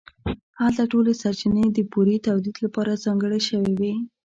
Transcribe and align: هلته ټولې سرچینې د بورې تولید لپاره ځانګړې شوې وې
هلته 0.59 0.83
ټولې 0.91 1.11
سرچینې 1.21 1.65
د 1.71 1.77
بورې 1.91 2.17
تولید 2.27 2.55
لپاره 2.65 3.01
ځانګړې 3.03 3.39
شوې 3.47 3.73
وې 3.79 3.93